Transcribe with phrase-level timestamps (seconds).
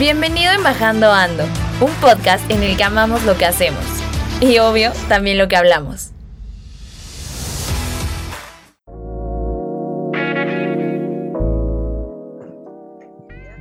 [0.00, 1.44] Bienvenido en Bajando Ando,
[1.82, 3.84] un podcast en el que amamos lo que hacemos
[4.40, 6.12] y obvio también lo que hablamos.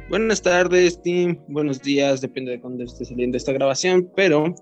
[0.08, 1.38] Buenas tardes, team.
[1.50, 4.56] Buenos días, depende de cuándo esté saliendo esta grabación, pero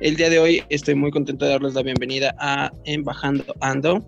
[0.00, 4.04] el día de hoy estoy muy contento de darles la bienvenida a Embajando Ando,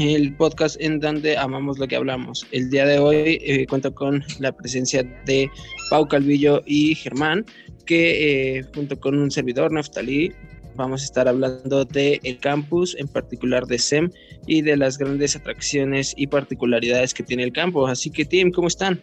[0.00, 2.46] el podcast en donde amamos lo que hablamos.
[2.52, 5.50] El día de hoy eh, cuento con la presencia de
[5.90, 7.44] Pau Calvillo y Germán,
[7.84, 10.32] que eh, junto con un servidor, Neftalí,
[10.74, 14.10] vamos a estar hablando del el campus, en particular de SEM,
[14.46, 17.90] y de las grandes atracciones y particularidades que tiene el campus.
[17.90, 19.02] Así que, team, ¿cómo están?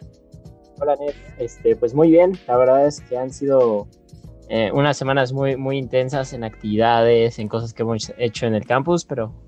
[0.80, 1.16] Hola, Nef.
[1.38, 2.32] Este, pues muy bien.
[2.48, 3.88] La verdad es que han sido
[4.50, 8.66] eh, unas semanas muy, muy intensas en actividades, en cosas que hemos hecho en el
[8.66, 9.47] campus, pero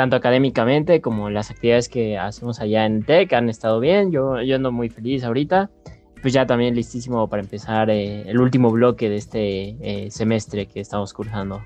[0.00, 4.10] tanto académicamente como las actividades que hacemos allá en TEC han estado bien.
[4.10, 5.68] Yo, yo ando muy feliz ahorita.
[6.22, 10.80] Pues ya también listísimo para empezar eh, el último bloque de este eh, semestre que
[10.80, 11.62] estamos cursando.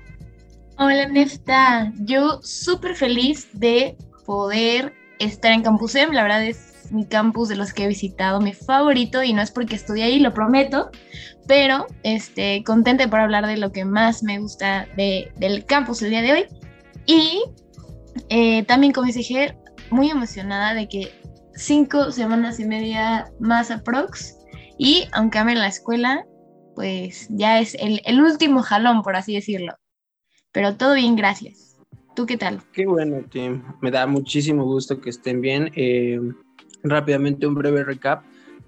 [0.77, 1.93] Hola, Nefta.
[2.01, 6.13] Yo súper feliz de poder estar en Campus M.
[6.13, 9.51] La verdad es mi campus de los que he visitado, mi favorito, y no es
[9.51, 10.91] porque estudié ahí, lo prometo,
[11.47, 16.09] pero este, contenta por hablar de lo que más me gusta de, del campus el
[16.09, 16.45] día de hoy.
[17.05, 17.41] Y
[18.29, 19.57] eh, también, como dije,
[19.91, 21.11] muy emocionada de que
[21.55, 24.37] cinco semanas y media más aprox,
[24.77, 26.25] y aunque ame la escuela,
[26.75, 29.73] pues ya es el, el último jalón, por así decirlo.
[30.51, 31.77] Pero todo bien, gracias.
[32.15, 32.61] ¿Tú qué tal?
[32.71, 33.61] Qué bueno, Tim.
[33.81, 35.69] Me da muchísimo gusto que estén bien.
[35.75, 36.19] Eh,
[36.83, 38.23] rápidamente un breve recap.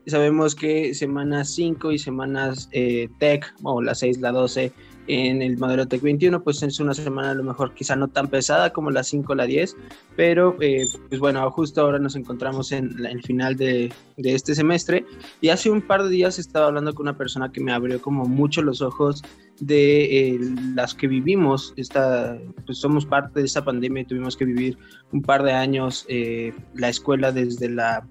[0.06, 4.72] Sabemos que semanas 5 y semanas eh, Tech, o la 6, la 12,
[5.08, 8.28] en el modelo Tech 21, pues es una semana a lo mejor quizá no tan
[8.28, 9.76] pesada como la 5 o la 10,
[10.16, 15.06] pero eh, pues bueno, justo ahora nos encontramos en el final de, de, este semestre
[15.42, 18.26] y hace un par de días estaba hablando con una persona que me abrió como
[18.26, 19.24] mucho los ojos
[19.60, 20.40] de eh,
[20.76, 24.78] las que vivimos, esta, pues somos parte de esta pandemia y tuvimos que vivir
[25.12, 28.06] un par de años eh, la escuela desde la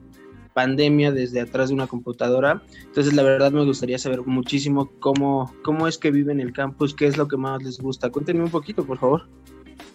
[0.56, 2.62] pandemia desde atrás de una computadora.
[2.86, 7.06] Entonces, la verdad me gustaría saber muchísimo cómo, cómo es que viven el campus, qué
[7.06, 8.08] es lo que más les gusta.
[8.08, 9.28] Cuéntenme un poquito, por favor.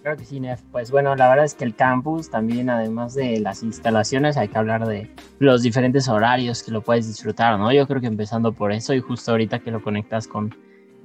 [0.04, 0.62] Claro que sí, Nef.
[0.72, 4.58] Pues bueno, la verdad es que el campus también, además de las instalaciones, hay que
[4.60, 7.74] hablar de los diferentes horarios que lo puedes disfrutar, ¿no?
[7.74, 10.56] Yo creo que empezando por eso y justo ahorita que lo conectas con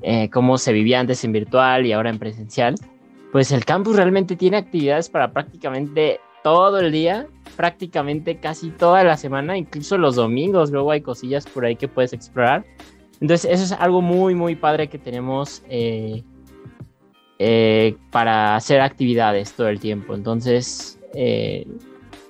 [0.02, 2.74] eh, cómo se vivía antes en virtual y ahora en presencial,
[3.32, 7.26] pues el campus realmente tiene actividades para prácticamente todo el día,
[7.56, 12.12] prácticamente casi toda la semana, incluso los domingos, luego hay cosillas por ahí que puedes
[12.12, 12.64] explorar.
[13.20, 16.22] Entonces eso es algo muy, muy padre que tenemos eh,
[17.38, 20.14] eh, para hacer actividades todo el tiempo.
[20.14, 21.66] Entonces, eh,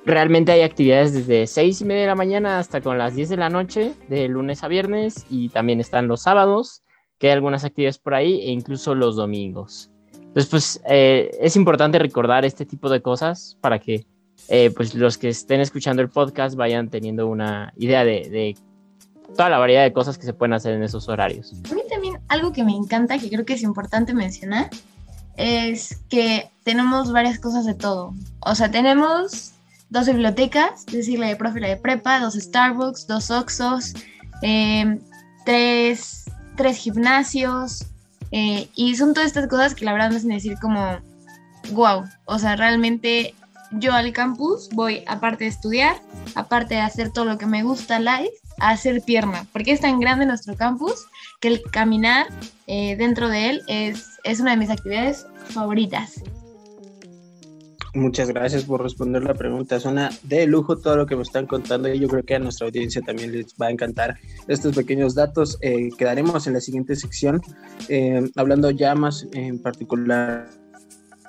[0.04, 3.36] realmente hay actividades desde 6 y media de la mañana hasta con las 10 de
[3.36, 6.82] la noche, de lunes a viernes, y también están los sábados,
[7.18, 9.90] que hay algunas actividades por ahí, e incluso los domingos.
[10.14, 14.04] Entonces, pues es importante recordar este tipo de cosas para que
[14.48, 18.56] eh, pues los que estén escuchando el podcast vayan teniendo una idea de,
[19.36, 21.52] toda la variedad de cosas que se pueden hacer en esos horarios.
[21.70, 24.70] A mí también algo que me encanta, que creo que es importante mencionar,
[25.36, 28.14] es que tenemos varias cosas de todo.
[28.40, 29.52] O sea, tenemos
[29.90, 33.94] dos bibliotecas, es decir, la de profe y la de prepa, dos Starbucks, dos Oxos,
[34.42, 34.98] eh,
[35.44, 36.24] tres,
[36.56, 37.86] tres gimnasios,
[38.32, 40.98] eh, y son todas estas cosas que la verdad me hacen decir como,
[41.72, 43.34] wow, o sea, realmente
[43.72, 45.96] yo al campus voy, aparte de estudiar,
[46.34, 50.00] aparte de hacer todo lo que me gusta live, a hacer pierna, porque es tan
[50.00, 51.06] grande nuestro campus
[51.40, 52.26] que el caminar
[52.66, 56.22] eh, dentro de él es, es una de mis actividades favoritas.
[57.96, 59.80] Muchas gracias por responder la pregunta.
[59.80, 62.66] Suena de lujo todo lo que me están contando y yo creo que a nuestra
[62.66, 64.18] audiencia también les va a encantar
[64.48, 65.56] estos pequeños datos.
[65.62, 67.40] Eh, quedaremos en la siguiente sección
[67.88, 70.46] eh, hablando ya más en particular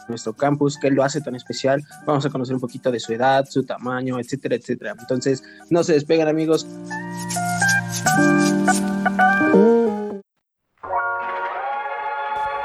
[0.09, 1.83] nuestro campus, qué lo hace tan especial.
[2.05, 4.95] Vamos a conocer un poquito de su edad, su tamaño, etcétera, etcétera.
[4.99, 6.67] Entonces, no se despeguen amigos.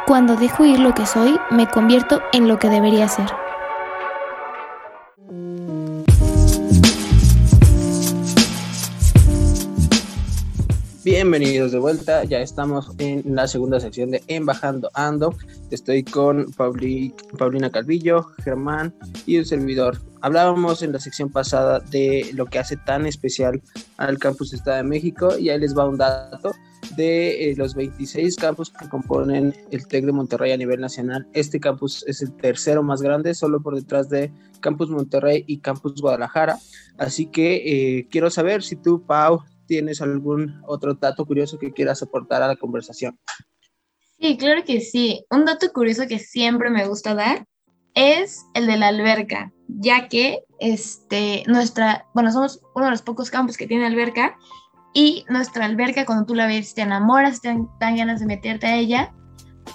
[0.07, 3.27] Cuando dejo ir lo que soy, me convierto en lo que debería ser.
[11.23, 15.33] Bienvenidos de vuelta, ya estamos en la segunda sección de Embajando Ando.
[15.71, 18.93] Estoy con Paulina Calvillo, Germán
[19.25, 19.99] y un servidor.
[20.21, 23.63] Hablábamos en la sección pasada de lo que hace tan especial
[23.99, 26.51] al campus Estado de México y ahí les va un dato
[26.97, 31.29] de eh, los 26 campus que componen el TEC de Monterrey a nivel nacional.
[31.35, 36.01] Este campus es el tercero más grande, solo por detrás de Campus Monterrey y Campus
[36.01, 36.59] Guadalajara.
[36.99, 42.03] Así que eh, quiero saber si tú, Pau, tienes algún otro dato curioso que quieras
[42.03, 43.19] aportar a la conversación.
[44.21, 45.25] Sí, claro que sí.
[45.31, 47.47] Un dato curioso que siempre me gusta dar
[47.95, 53.31] es el de la alberca, ya que este, nuestra, bueno, somos uno de los pocos
[53.31, 54.37] campos que tiene alberca
[54.93, 58.77] y nuestra alberca cuando tú la ves te enamoras, te dan, ganas de meterte a
[58.77, 59.15] ella,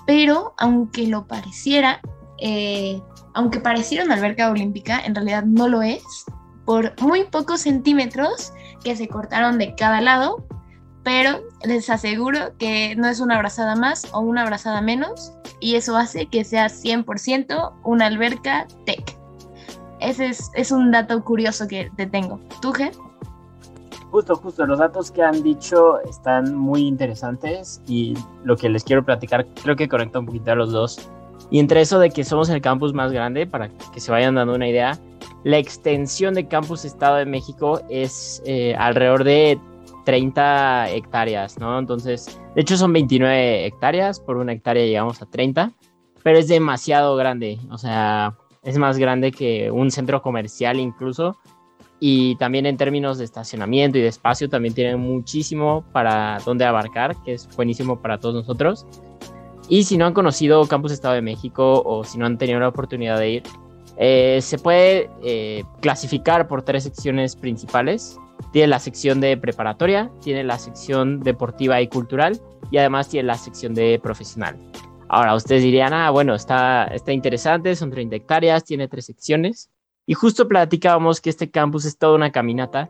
[0.06, 2.02] pero aunque lo pareciera,
[2.40, 3.02] eh,
[3.34, 6.04] aunque pareciera una alberca olímpica, en realidad no lo es,
[6.68, 8.54] por muy pocos centímetros
[8.88, 10.46] que se cortaron de cada lado,
[11.04, 15.98] pero les aseguro que no es una abrazada más o una abrazada menos y eso
[15.98, 19.18] hace que sea 100% una alberca tech.
[20.00, 22.40] Ese es, un dato curioso que te tengo.
[22.62, 22.94] ¿Tú, Ger?
[24.10, 28.14] Justo, justo, los datos que han dicho están muy interesantes y
[28.46, 31.10] lo que les quiero platicar creo que conecta un poquito a los dos.
[31.50, 34.56] Y entre eso de que somos el campus más grande, para que se vayan dando
[34.56, 34.98] una idea,
[35.48, 39.58] la extensión de Campus Estado de México es eh, alrededor de
[40.04, 41.80] 30 hectáreas, ¿no?
[41.80, 45.72] Entonces, de hecho son 29 hectáreas, por una hectárea llegamos a 30,
[46.22, 51.38] pero es demasiado grande, o sea, es más grande que un centro comercial incluso.
[52.02, 57.16] Y también en términos de estacionamiento y de espacio también tiene muchísimo para dónde abarcar,
[57.24, 58.86] que es buenísimo para todos nosotros.
[59.70, 62.68] Y si no han conocido Campus Estado de México o si no han tenido la
[62.68, 63.44] oportunidad de ir,
[64.00, 68.18] eh, se puede eh, clasificar por tres secciones principales.
[68.52, 72.40] Tiene la sección de preparatoria, tiene la sección deportiva y cultural
[72.72, 74.58] y además tiene la sección de profesional.
[75.10, 79.70] Ahora, ustedes dirían, ah, bueno, está, está interesante, son 30 hectáreas, tiene tres secciones.
[80.06, 82.90] Y justo platicábamos que este campus es toda una caminata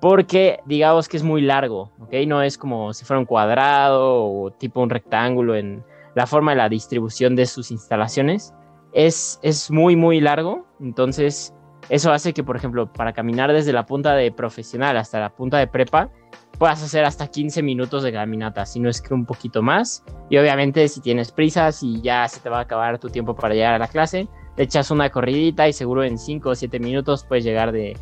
[0.00, 2.12] porque digamos que es muy largo, ¿ok?
[2.26, 6.58] No es como si fuera un cuadrado o tipo un rectángulo en la forma de
[6.58, 8.54] la distribución de sus instalaciones,
[8.92, 10.66] es, muy, muy largo.
[10.80, 11.54] Entonces,
[11.88, 15.58] eso hace que, por ejemplo, para caminar desde la punta de profesional hasta la punta
[15.58, 16.10] de prepa,
[16.58, 20.04] puedas hacer hasta 15 minutos de caminata, si no es que un poquito más.
[20.30, 23.54] Y obviamente, si tienes prisas y ya se te va a acabar tu tiempo para
[23.54, 27.24] llegar a la clase, le echas una corridita y seguro en 5 o 7 minutos
[27.28, 27.96] puedes llegar de,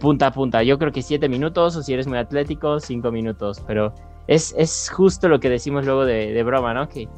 [0.00, 0.62] punta a punta.
[0.62, 3.62] Yo creo que 7 minutos, o si eres muy atlético, 5 minutos.
[3.66, 3.92] Pero
[4.28, 6.88] es, es, justo lo que decimos luego de, de broma, ¿no?
[6.88, 7.08] Que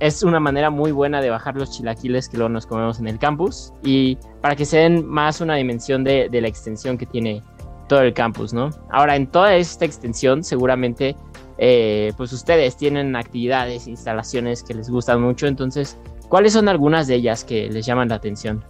[0.00, 3.18] es una manera muy buena de bajar los chilaquiles que luego nos comemos en el
[3.18, 7.42] campus y para que se den más una dimensión de, la extensión que tiene
[7.88, 8.70] todo el campus, ¿no?
[8.90, 11.16] Ahora, en toda esta extensión, seguramente,
[11.56, 15.96] eh, pues ustedes tienen actividades, instalaciones que les gustan mucho, entonces,
[16.28, 18.62] ¿cuáles son algunas de ellas que les llaman la atención?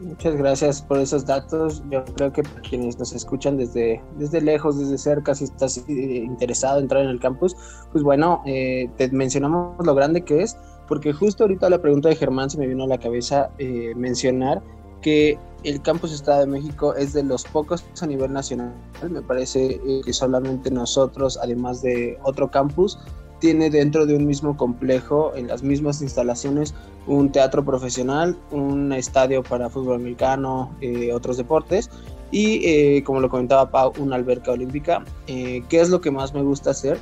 [0.00, 1.82] Muchas gracias por esos datos.
[1.90, 6.78] Yo creo que quienes nos escuchan desde, desde lejos, desde cerca, si estás eh, interesado
[6.78, 7.56] en entrar en el campus,
[7.90, 10.56] pues bueno, eh, te mencionamos lo grande que es,
[10.86, 14.62] porque justo ahorita la pregunta de Germán se me vino a la cabeza eh, mencionar
[15.02, 18.72] que el campus Estado de México es de los pocos a nivel nacional.
[19.10, 22.98] Me parece que solamente nosotros, además de otro campus,
[23.38, 26.74] tiene dentro de un mismo complejo, en las mismas instalaciones,
[27.06, 31.90] un teatro profesional, un estadio para fútbol americano, eh, otros deportes
[32.30, 35.04] y, eh, como lo comentaba Pau, una alberca olímpica.
[35.26, 36.98] Eh, ¿Qué es lo que más me gusta hacer?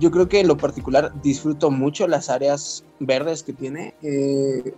[0.00, 3.94] Yo creo que en lo particular disfruto mucho las áreas verdes que tiene.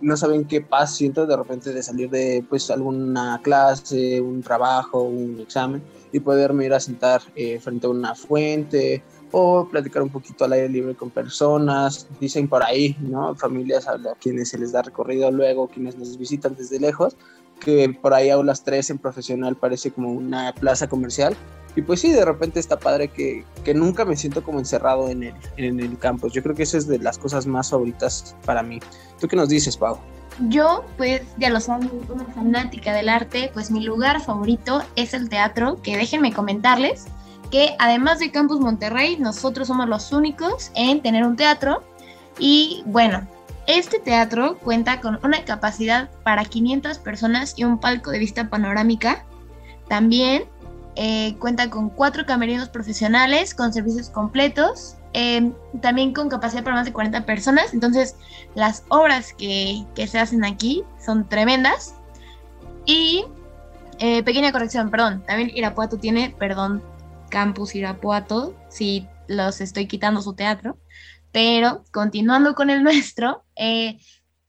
[0.01, 5.01] no saben qué paz siento de repente de salir de pues alguna clase, un trabajo,
[5.01, 7.21] un examen y poderme ir a sentar
[7.59, 9.01] frente a una fuente
[9.37, 13.35] o platicar un poquito al aire libre con personas, dicen por ahí, ¿no?
[13.35, 17.17] Familias a quienes se les da recorrido luego, quienes nos visitan desde lejos,
[17.59, 21.35] que por ahí aulas 3 en profesional parece como una plaza comercial.
[21.75, 25.23] Y pues sí, de repente está padre que, que nunca me siento como encerrado en
[25.23, 26.31] el, en el campus.
[26.31, 28.79] Yo creo que eso es de las cosas más favoritas para mí.
[29.19, 29.97] ¿Tú qué nos dices, Pau?
[30.47, 35.27] Yo, pues, ya lo saben, una fanática del arte, pues mi lugar favorito es el
[35.27, 37.07] teatro, que déjenme comentarles
[37.79, 41.83] además de Campus Monterrey, nosotros somos los únicos en tener un teatro.
[42.39, 43.27] Y bueno,
[43.67, 49.25] este teatro cuenta con una capacidad para 500 personas y un palco de vista panorámica.
[49.87, 50.45] También
[50.95, 54.95] eh, cuenta con cuatro camerinos profesionales con servicios completos.
[55.13, 57.73] Eh, también con capacidad para más de 40 personas.
[57.73, 58.17] Entonces,
[58.53, 61.95] las obras que, se hacen aquí son tremendas.
[62.85, 63.25] Y,
[63.99, 66.83] eh, pequeña corrección, perdón, también Irapuato tiene, perdón,
[67.29, 68.55] Campus Irapuato.
[68.69, 70.77] Si los estoy quitando su teatro.
[71.31, 73.99] Pero continuando con el nuestro, eh,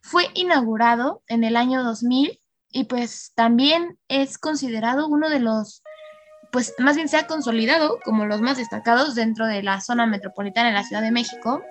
[0.00, 2.40] fue inaugurado en el año 2000
[2.70, 5.82] y pues también es considerado uno de los,
[6.52, 10.68] pues más bien se ha consolidado como los más destacados dentro de la zona metropolitana
[10.68, 11.62] de la Ciudad de México.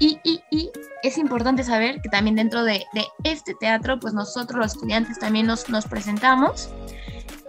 [0.00, 0.70] Y, y, y
[1.02, 5.46] es importante saber que también dentro de, de, este teatro, pues nosotros los estudiantes también
[5.46, 6.68] nos, nos presentamos.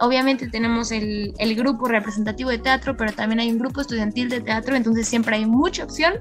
[0.00, 4.40] Obviamente tenemos el, el, grupo representativo de teatro, pero también hay un grupo estudiantil de
[4.40, 6.14] teatro, entonces siempre hay mucha opción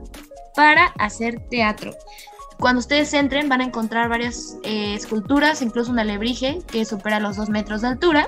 [0.53, 1.95] para hacer teatro.
[2.59, 7.38] Cuando ustedes entren van a encontrar varias eh, esculturas, incluso un alebrije que supera los
[7.38, 8.27] dos metros de altura,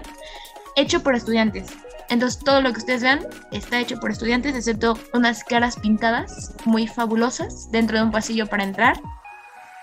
[0.77, 1.67] hecho por estudiantes.
[2.10, 6.88] Entonces todo lo que ustedes vean está hecho por estudiantes, excepto unas caras pintadas muy
[6.88, 9.01] fabulosas dentro de un pasillo para entrar.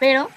[0.00, 0.30] Pero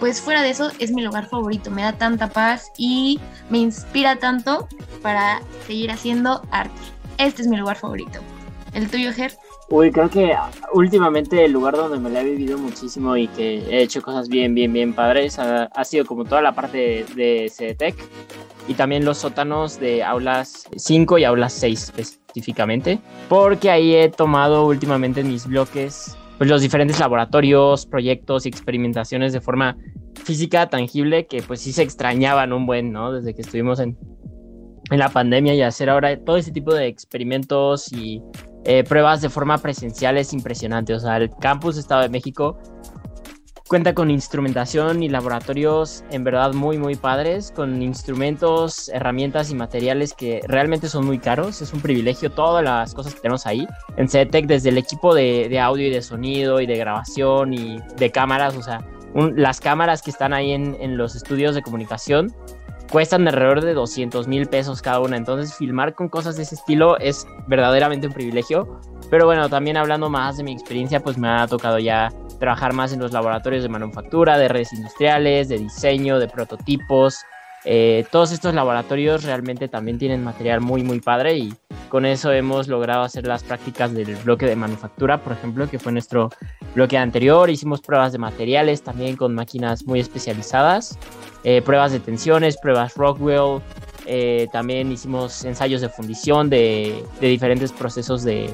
[0.00, 3.20] pues fuera de eso es mi lugar favorito, me da tanta paz y
[3.50, 4.68] me inspira tanto
[5.02, 6.80] para seguir haciendo arte.
[7.18, 8.20] Este es mi lugar favorito.
[8.72, 9.36] ¿El tuyo, Ger?
[9.68, 10.34] Uy, creo que
[10.74, 14.54] últimamente el lugar donde me la he vivido muchísimo y que he hecho cosas bien,
[14.54, 17.96] bien, bien padres ha, sido como toda la parte de, CDTEC
[18.68, 22.98] y también los sótanos de aulas 5 y aulas 6 específicamente,
[23.30, 29.32] porque ahí he tomado últimamente en mis bloques pues, los diferentes laboratorios, proyectos y experimentaciones
[29.32, 29.76] de forma
[30.24, 33.12] física, tangible, que pues sí se extrañaban un buen, ¿no?
[33.12, 33.96] Desde que estuvimos en,
[34.90, 38.20] en la pandemia y hacer ahora todo ese tipo de experimentos y
[38.64, 40.94] eh, pruebas de forma presencial es impresionante.
[40.94, 42.58] O sea, el campus Estado de México
[43.68, 50.14] cuenta con instrumentación y laboratorios en verdad muy, muy padres, con instrumentos, herramientas y materiales
[50.14, 51.62] que realmente son muy caros.
[51.62, 53.66] Es un privilegio todas las cosas que tenemos ahí.
[53.96, 57.78] En CETEC, desde el equipo de, de, audio y de sonido y de grabación y
[57.96, 58.84] de cámaras, o sea,
[59.36, 62.34] las cámaras que están ahí en, en los estudios de comunicación
[62.90, 65.16] cuestan alrededor de 200 mil pesos cada una.
[65.16, 68.80] Entonces, filmar con cosas de ese estilo es verdaderamente un privilegio.
[69.12, 72.94] Pero bueno, también hablando más de mi experiencia, pues me ha tocado ya trabajar más
[72.94, 77.20] en los laboratorios de manufactura, de redes industriales, de diseño, de prototipos.
[77.66, 81.54] Eh, todos estos laboratorios realmente también tienen material muy, muy padre y
[81.90, 85.92] con eso hemos logrado hacer las prácticas del bloque de manufactura, por ejemplo, que fue
[85.92, 86.30] nuestro
[86.74, 87.50] bloque anterior.
[87.50, 90.98] Hicimos pruebas de materiales también con máquinas muy especializadas
[91.44, 93.60] eh, pruebas de tensiones, pruebas Rockwell,
[94.06, 98.48] eh, también hicimos ensayos de fundición de, de diferentes procesos de,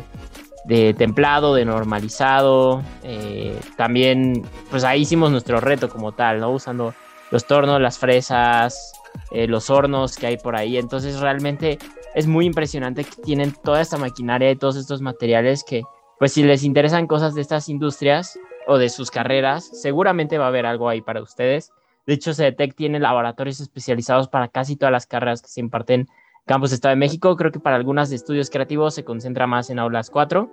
[0.69, 2.83] de, templado, de normalizado.
[3.03, 6.51] Eh, también, pues ahí hicimos nuestro reto como tal, ¿no?
[6.51, 6.95] Usando
[7.31, 8.93] los tornos, las fresas,
[9.33, 10.77] los hornos que hay por ahí.
[10.77, 11.79] Entonces realmente
[12.15, 15.83] es muy impresionante que tienen toda esta maquinaria y todos estos materiales que,
[16.19, 20.49] pues si les interesan cosas de estas industrias o de sus carreras, seguramente va a
[20.49, 21.71] haber algo ahí para ustedes.
[22.07, 26.09] De hecho, CETEC tiene laboratorios especializados para casi todas las carreras que se imparten en
[26.49, 27.37] Campus Estado de México.
[27.37, 30.51] Creo que para algunas de estudios creativos se concentra más en aulas 4,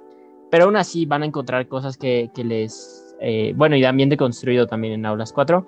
[0.51, 3.15] pero aún así van a encontrar cosas que, les...
[3.21, 5.65] Eh, bueno, y de construido también en aulas 4,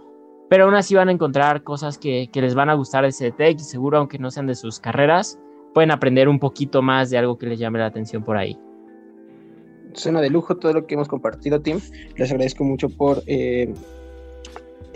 [0.49, 3.59] pero aún así van a encontrar cosas que, que les van a gustar de CETEC
[3.59, 5.39] y seguro, aunque no sean de sus carreras,
[5.73, 8.59] pueden aprender un poquito más de algo que les llame la atención por ahí.
[9.93, 11.79] Suena de lujo todo lo que hemos compartido, Tim.
[12.17, 13.73] Les agradezco mucho por eh,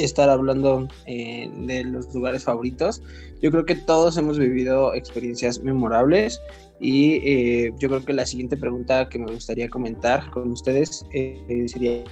[0.03, 3.01] estar hablando eh, de los lugares favoritos.
[3.41, 6.39] Yo creo que todos hemos vivido experiencias memorables
[6.79, 11.65] y eh, yo creo que la siguiente pregunta que me gustaría comentar con ustedes eh,
[11.67, 12.03] sería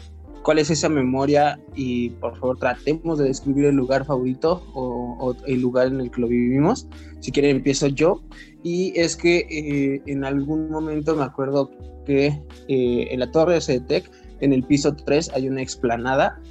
[0.43, 5.35] cuál es esa memoria y por favor tratemos de describir el lugar favorito o, o
[5.45, 6.87] el lugar en el que lo vivimos.
[7.19, 8.23] Si quieren empiezo yo
[8.63, 11.71] y es que en algún momento me acuerdo
[12.05, 14.09] que en la torre de CETEC
[14.41, 16.41] en el piso 3 hay una explanada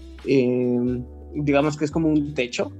[1.34, 2.70] digamos que es como un techo.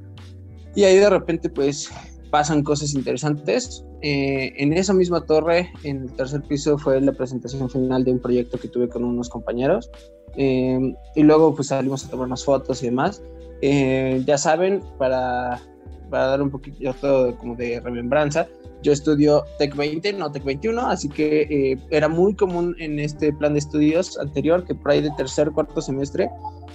[0.74, 1.90] Y ahí de repente pues
[2.30, 3.84] pasan cosas interesantes.
[4.02, 8.20] Eh, en esa misma torre, en el tercer piso, fue la presentación final de un
[8.20, 9.90] proyecto que tuve con unos compañeros.
[10.36, 13.22] Eh, y luego pues salimos a tomar unas fotos y demás.
[13.60, 15.60] Eh, ya saben, para,
[16.08, 16.94] para dar un poquito
[17.38, 18.46] como de remembranza,
[18.82, 23.54] yo estudio Tech 20, no Tech 21, así que era muy común en este plan
[23.54, 26.30] de estudios anterior que por ahí de tercer, cuarto semestre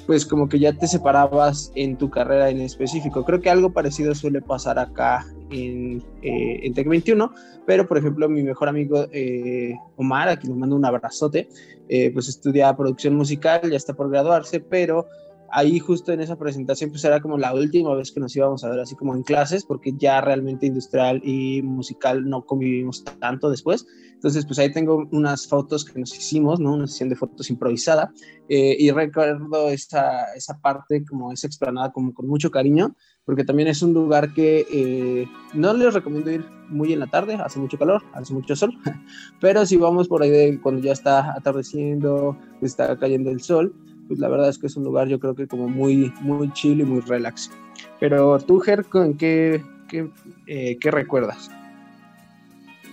[0.06, 3.24] pues como que ya te separabas en tu carrera en específico.
[3.24, 7.32] Creo que algo parecido suele pasar acá en, eh, en Tech 21,
[7.66, 11.48] pero por ejemplo mi mejor amigo eh, Omar, a quien le mando un abrazote,
[11.90, 15.08] eh, pues estudia producción musical, ya está por graduarse, pero
[15.54, 18.70] ahí justo en esa presentación pues era como la última vez que nos íbamos a
[18.70, 23.86] ver así como en clases, porque ya realmente industrial y musical no convivimos tanto después.
[24.14, 26.74] Entonces pues ahí tengo unas fotos que nos hicimos, ¿no?
[26.74, 28.12] Una sesión de fotos improvisada
[28.50, 32.96] eh, y recuerdo esa, esa parte como esa explanada como con mucho cariño
[33.26, 37.36] porque también es un lugar que eh, no les recomiendo ir muy en la tarde,
[37.36, 38.74] hace mucho calor, hace mucho sol,
[39.40, 43.74] pero si vamos por ahí cuando ya está atardeciendo, está cayendo el sol,
[44.08, 46.82] pues la verdad es que es un lugar yo creo que como muy, muy chill
[46.82, 47.52] y muy relax.
[48.00, 48.86] Pero tú, Ger,
[49.18, 50.10] ¿qué, qué,
[50.48, 51.50] eh, qué recuerdas?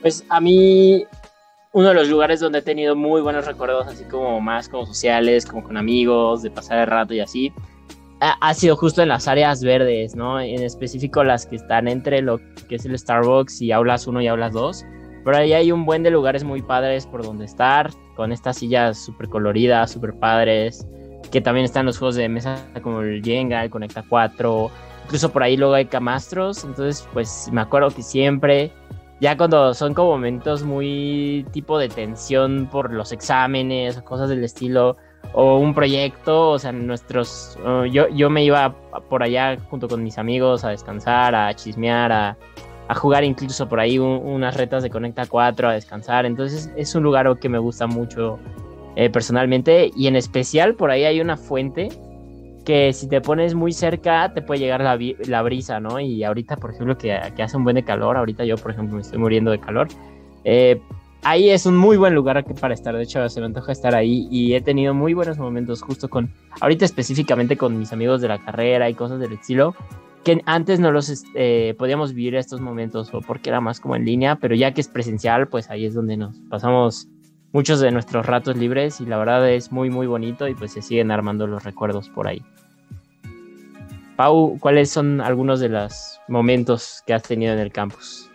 [0.00, 1.05] Pues a mí
[1.73, 5.47] uno de los lugares donde he tenido muy buenos recuerdos, así como más como sociales,
[5.47, 7.52] como con amigos, de pasar el rato y así,
[8.21, 10.40] ha, sido justo en las áreas verdes, ¿no?
[10.40, 12.38] En específico las que están entre lo
[12.69, 14.85] que es el Starbucks y aulas 1 y aulas 2.
[15.25, 18.99] Pero ahí hay un buen de lugares muy padres por donde estar, con estas sillas
[18.99, 20.87] súper coloridas, súper padres,
[21.30, 24.70] que también están los juegos de mesa como el Jenga, el Conecta 4,
[25.04, 28.72] incluso por ahí luego hay camastros, entonces pues me acuerdo que siempre
[29.20, 34.96] ya cuando son como momentos muy tipo de tensión por los exámenes cosas del estilo,
[35.32, 37.56] o un proyecto, o sea, nuestros,
[37.92, 38.75] yo, yo me iba
[39.08, 42.37] por allá junto con mis amigos a descansar, a chismear, a,
[42.88, 47.02] a jugar incluso por ahí unas retas de Conecta 4, a descansar, entonces es un
[47.02, 48.38] lugar que me gusta mucho
[49.00, 51.88] eh, personalmente y en especial por ahí hay una fuente
[52.66, 55.99] que si te pones muy cerca te puede llegar la, la brisa, ¿no?
[55.99, 59.00] Y ahorita, por ejemplo, que, que, hace un buen calor, ahorita yo, por ejemplo, me
[59.00, 59.88] estoy muriendo de calor,
[60.45, 60.83] eh,
[61.23, 64.28] ahí es un muy buen lugar para estar, de hecho, se me antoja estar ahí
[64.30, 66.30] y he tenido muy buenos momentos justo con,
[66.61, 69.75] ahorita específicamente con mis amigos de la carrera y cosas del estilo,
[70.25, 74.04] que antes no los eh, podíamos vivir estos momentos o porque era más como en
[74.04, 77.09] línea, pero ya que es presencial, pues ahí es donde nos pasamos
[77.52, 80.83] muchos de nuestros ratos libres y la verdad es muy muy bonito y pues se
[80.83, 82.42] siguen armando los recuerdos por ahí.
[84.16, 88.30] Pau, ¿cuáles son algunos de los momentos que has tenido en el campus?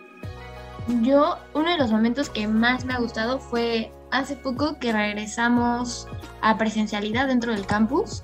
[1.02, 6.08] Yo, uno de los momentos que más me ha gustado fue hace poco que regresamos
[6.40, 8.22] a presencialidad dentro del campus.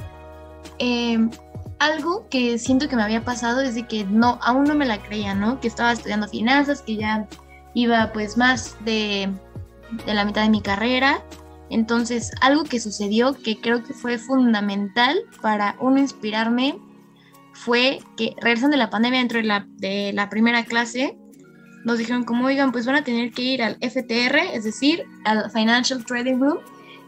[0.79, 1.31] Em,
[1.79, 5.35] algo que siento que me había pasado desde que no, aún no me la creía,
[5.35, 5.61] ¿no?
[5.61, 7.27] Que estaba estudiando finanzas, que ya
[7.75, 9.33] iba pues más de
[10.07, 11.23] de la mitad de mi carrera.
[11.71, 16.79] Entonces, algo que sucedió que creo que fue fundamental para uno inspirarme
[17.55, 21.17] fue que regresando de la pandemia dentro de la, de la primera clase,
[21.85, 25.51] nos dijeron como, oigan, pues van a tener que ir al FTR, es decir, al
[25.51, 26.59] Financial Trading Room,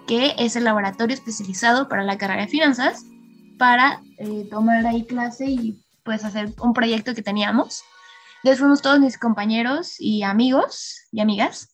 [0.06, 3.04] que es el laboratorio especializado para la carrera de finanzas,
[3.58, 7.82] para eh, tomar ahí clase y pues hacer un proyecto que teníamos.
[8.42, 11.73] Entonces fuimos todos mis compañeros y amigos y amigas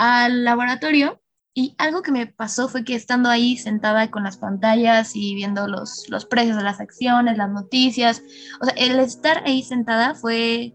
[0.00, 1.20] al laboratorio
[1.52, 5.68] y algo que me pasó fue que estando ahí sentada con las pantallas y viendo
[5.68, 8.22] los, los precios de las acciones, las noticias,
[8.62, 10.72] o sea, el estar ahí sentada fue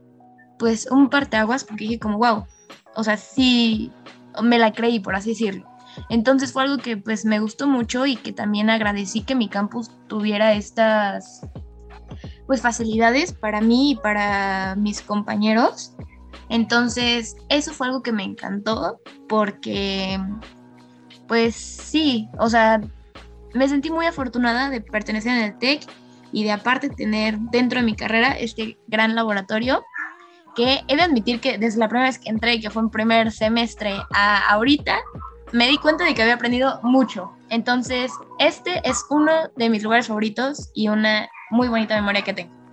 [0.60, 2.46] pues un parteaguas porque dije como, wow,
[2.96, 3.92] o sea, sí,
[4.44, 5.66] me la creí, por así decirlo.
[6.10, 9.90] Entonces fue algo que pues me gustó mucho y que también agradecí que mi campus
[10.08, 11.42] tuviera estas
[12.46, 15.96] pues facilidades para mí y para mis compañeros
[16.50, 20.20] entonces, eso fue algo que me encantó porque,
[21.28, 22.82] pues sí, o sea,
[23.54, 25.88] me sentí muy afortunada de pertenecer en el TEC
[26.32, 29.84] y de aparte tener dentro de mi carrera este gran laboratorio
[30.56, 33.32] que he de admitir que desde la primera vez que entré, que fue en primer
[33.32, 34.98] semestre a ahorita,
[35.52, 37.32] me di cuenta de que había aprendido mucho.
[37.50, 42.65] Entonces, este es uno de mis lugares favoritos y una muy bonita memoria que tengo.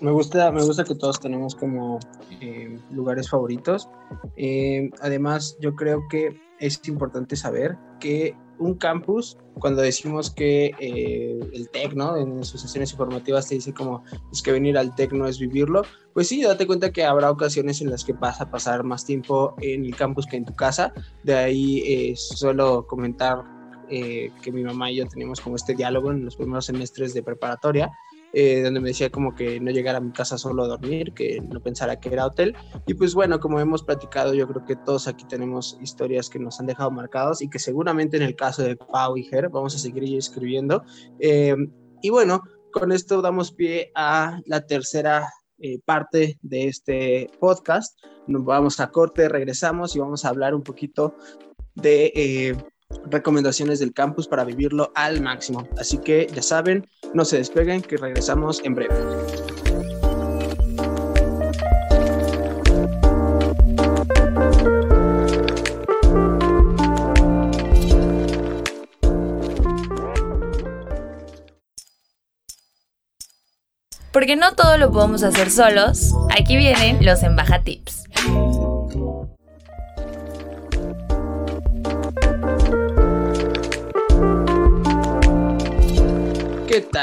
[0.00, 2.00] Me gusta, me gusta que todos tenemos como
[2.40, 3.88] eh, lugares favoritos.
[4.36, 11.38] Eh, además, yo creo que es importante saber que un campus, cuando decimos que eh,
[11.52, 12.16] el TEC, ¿no?
[12.16, 15.82] En sus sesiones informativas te dice como, es que venir al TEC no es vivirlo,
[16.14, 19.54] pues sí, date cuenta que habrá ocasiones en las que vas a pasar más tiempo
[19.60, 20.94] en el campus que en tu casa.
[21.24, 23.44] De ahí suelo comentar
[23.88, 27.90] que mi mamá y yo teníamos como este diálogo en los primeros semestres de preparatoria,
[28.32, 31.40] eh, donde me decía como que no llegara a mi casa solo a dormir, que
[31.40, 32.54] no pensara que era hotel.
[32.86, 36.60] Y pues bueno, como hemos platicado, yo creo que todos aquí tenemos historias que nos
[36.60, 39.78] han dejado marcados y que seguramente en el caso de Pau y Ger vamos a
[39.78, 40.84] seguir escribiendo.
[41.18, 41.56] Eh,
[42.02, 47.98] y bueno, con esto damos pie a la tercera eh, parte de este podcast.
[48.26, 51.16] Nos vamos a corte, regresamos y vamos a hablar un poquito
[51.74, 52.56] de
[53.06, 55.68] recomendaciones del campus para vivirlo al máximo.
[55.78, 58.94] Así que ya saben, no se despeguen que regresamos en breve.
[74.12, 77.99] Porque no todo lo podemos hacer solos, aquí vienen los Embaja Tips.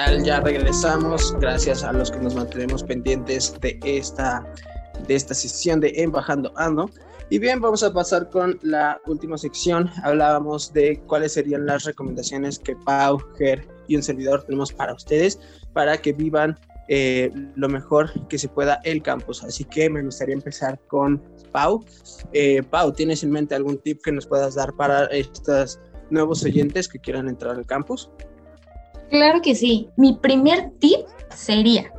[0.05, 0.23] Tal?
[0.23, 1.35] Ya regresamos.
[1.39, 4.45] Gracias a los que nos mantenemos pendientes de esta,
[5.07, 6.89] de esta sesión de Embajando Ando.
[7.29, 9.89] Y bien, vamos a pasar con la última sección.
[10.03, 15.39] Hablábamos de cuáles serían las recomendaciones que Pau, Ger y un servidor tenemos para ustedes
[15.73, 16.57] para que vivan
[16.89, 19.43] eh, lo mejor que se pueda el campus.
[19.43, 21.83] Así que me gustaría empezar con Pau.
[22.33, 25.79] Eh, Pau, ¿tienes en mente algún tip que nos puedas dar para estos
[26.11, 28.11] nuevos oyentes que quieran entrar al campus?
[29.09, 29.89] Claro que sí.
[29.95, 30.99] Mi primer tip
[31.33, 31.91] sería,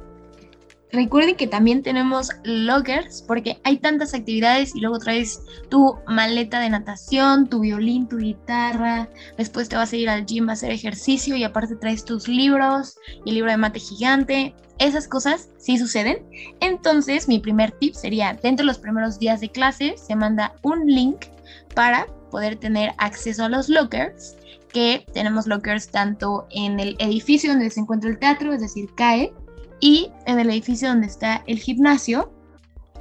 [0.93, 6.71] recuerden que también tenemos lockers porque hay tantas actividades y luego traes tu maleta de
[6.71, 11.37] natación, tu violín, tu guitarra, después te vas a ir al gym a hacer ejercicio
[11.37, 14.55] y aparte traes tus libros y el libro de mate gigante.
[14.79, 16.25] Esas cosas sí suceden.
[16.61, 20.87] Entonces mi primer tip sería, dentro de los primeros días de clase se manda un
[20.87, 21.27] link
[21.75, 24.38] para poder tener acceso a los lockers
[24.73, 29.33] que tenemos lockers tanto en el edificio donde se encuentra el teatro, es decir, CAE,
[29.81, 32.33] y en el edificio donde está el gimnasio,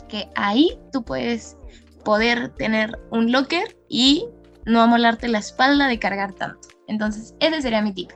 [0.08, 1.58] que ahí tú puedes
[2.04, 4.28] poder tener un locker y
[4.66, 6.68] no amolarte la espalda de cargar tanto.
[6.88, 8.12] Entonces, ese sería mi tip.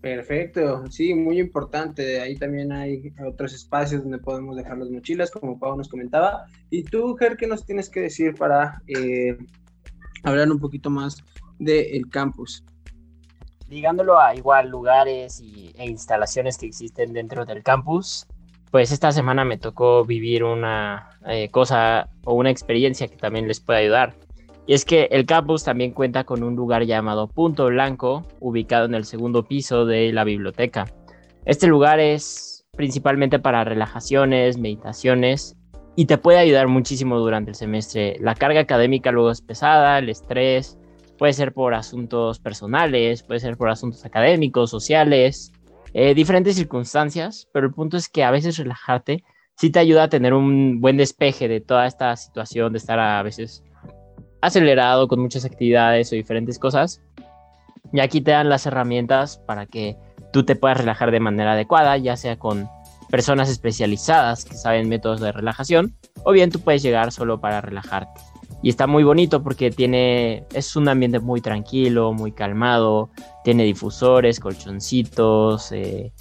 [0.00, 2.20] Perfecto, sí, muy importante.
[2.20, 6.44] Ahí también hay otros espacios donde podemos dejar las mochilas, como Pau nos comentaba.
[6.68, 9.36] Y tú, Ger, ¿qué nos tienes que decir para eh,
[10.24, 11.22] hablar un poquito más
[11.58, 12.64] del campus.
[13.68, 18.26] Ligándolo a igual lugares y, e instalaciones que existen dentro del campus,
[18.70, 23.60] pues esta semana me tocó vivir una eh, cosa o una experiencia que también les
[23.60, 24.14] puede ayudar.
[24.66, 28.94] Y es que el campus también cuenta con un lugar llamado Punto Blanco, ubicado en
[28.94, 30.86] el segundo piso de la biblioteca.
[31.44, 35.56] Este lugar es principalmente para relajaciones, meditaciones
[35.96, 38.16] y te puede ayudar muchísimo durante el semestre.
[38.20, 40.78] La carga académica luego es pesada, el estrés,
[41.18, 45.52] puede ser por asuntos personales, puede ser por asuntos académicos, sociales,
[45.92, 49.22] eh, diferentes circunstancias, pero el punto es que a veces relajarte
[49.56, 53.22] sí te ayuda a tener un buen despeje de toda esta situación de estar a
[53.22, 53.62] veces
[54.40, 57.00] acelerado con muchas actividades o diferentes cosas.
[57.92, 59.96] Y aquí te dan las herramientas para que
[60.32, 62.68] tú te puedas relajar de manera adecuada, ya sea con
[63.14, 68.20] personas especializadas que saben métodos de relajación, o bien tú puedes llegar solo para relajarte.
[68.60, 73.10] Y está muy bonito porque tiene, es un ambiente muy tranquilo, muy calmado,
[73.44, 76.12] tiene difusores, colchoncitos, eh,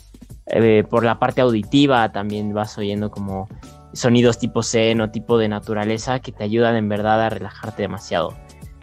[0.46, 3.48] eh, por la parte auditiva también vas oyendo como
[3.94, 8.36] sonidos tipo zen o tipo de naturaleza que te ayudan en verdad a relajarte demasiado.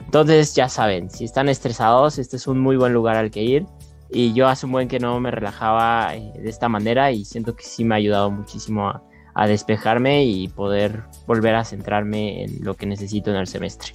[0.05, 3.66] Entonces ya saben, si están estresados, este es un muy buen lugar al que ir
[4.12, 7.55] y yo hace un buen que no me relajaba eh, de esta manera y siento
[7.55, 9.03] que sí me ha ayudado muchísimo a,
[9.46, 13.92] despejarme y poder volver a centrarme en lo que necesito en el semestre.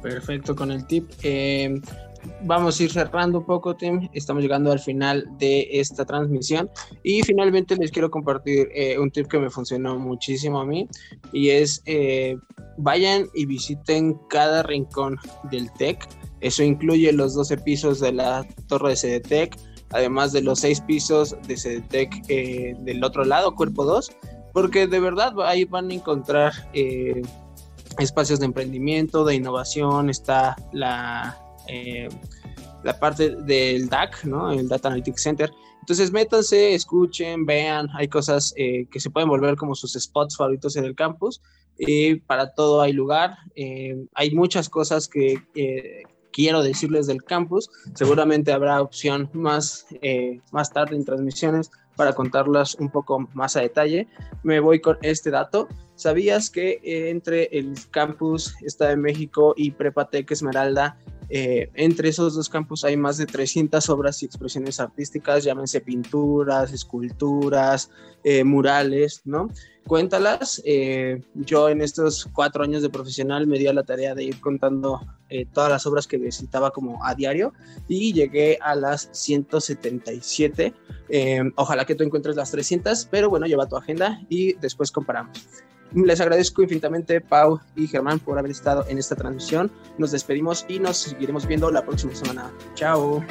[0.00, 1.10] Perfecto con el tip.
[1.22, 1.82] Eh,
[2.44, 4.08] vamos a ir cerrando un poco, Tim.
[4.14, 6.70] Estamos llegando al final de esta transmisión
[7.02, 10.88] y finalmente les quiero compartir eh, un tip que me funcionó muchísimo a mí
[11.34, 11.82] y es
[12.78, 15.18] vayan y visiten cada rincón
[15.50, 16.08] del TEC
[16.44, 19.56] eso incluye los 12 pisos de la torre de CDTEC,
[19.92, 24.12] además de los 6 pisos de CDTEC eh, del otro lado, cuerpo 2,
[24.52, 27.22] porque de verdad ahí van a encontrar eh,
[27.98, 31.34] espacios de emprendimiento, de innovación, está la,
[31.66, 32.10] eh,
[32.82, 35.50] la parte del DAC, el Data Analytics Center.
[35.80, 40.84] Entonces métanse, escuchen, vean, hay cosas que se pueden volver como sus spots favoritos en
[40.84, 41.40] el campus.
[41.78, 43.36] Y para todo hay lugar.
[44.14, 45.42] hay muchas cosas que,
[46.34, 47.70] quiero decirles del campus.
[47.94, 53.60] Seguramente habrá opción más, eh, más tarde en transmisiones para contarlas un poco más a
[53.60, 54.08] detalle.
[54.42, 55.68] Me voy con este dato.
[55.94, 60.98] ¿Sabías que eh, entre el campus está de México y Prepatec Esmeralda,
[61.30, 66.72] eh, entre esos dos campus hay más de 300 obras y expresiones artísticas, llámense pinturas,
[66.72, 67.90] esculturas,
[68.44, 69.48] murales, ¿no?
[69.86, 70.62] Cuéntalas.
[70.64, 74.40] Eh, yo en estos cuatro años de profesional me di a la tarea de ir
[74.40, 77.52] contando eh, todas las obras que visitaba como a diario
[77.88, 80.74] y llegué a las 177.
[81.08, 85.38] Eh, ojalá que tú encuentres las 300, pero bueno, lleva tu agenda y después comparamos.
[85.94, 89.70] Les agradezco infinitamente Pau y Germán por haber estado en esta transmisión.
[89.96, 92.52] Nos despedimos y nos seguiremos viendo la próxima semana.
[92.74, 93.24] Chao.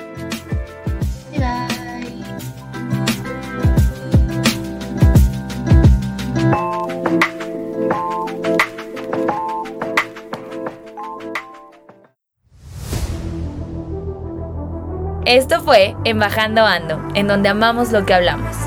[15.26, 18.58] Esto fue Embajando Ando, en donde amamos lo que hablamos.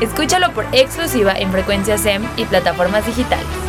[0.00, 3.63] Escúchalo por exclusiva en frecuencia SEM y plataformas digitales.